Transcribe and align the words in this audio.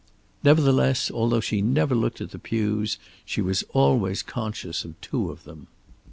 Nevertheless, 0.43 1.11
although 1.11 1.41
she 1.41 1.61
never 1.61 1.93
looked 1.93 2.21
at 2.21 2.31
the 2.31 2.39
pews, 2.39 2.97
she 3.23 3.39
was 3.39 3.63
always 3.69 4.23
conscious 4.23 4.83
of 4.83 4.99
two 4.99 5.29
of 5.29 5.43
them. 5.43 5.67